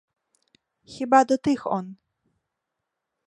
Хіба 0.83 1.23
до 1.25 1.37
тих 1.37 1.67
он? 1.67 1.95